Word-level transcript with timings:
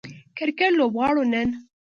کرکټ 0.37 0.71
لوبغاړو 0.79 1.23
نن 1.33 1.49